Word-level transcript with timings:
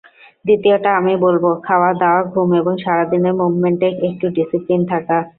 দ্বিতীয়টা 0.45 0.89
আমি 0.99 1.13
বলব, 1.25 1.43
খাওয়া-দাওয়া, 1.63 2.21
ঘুম 2.31 2.49
এবং 2.59 2.73
সারা 2.83 3.05
দিনের 3.11 3.33
মুভমেন্টে 3.41 3.87
একটু 4.07 4.25
ডিসিপ্লিন 4.37 4.81
থাকা। 4.91 5.17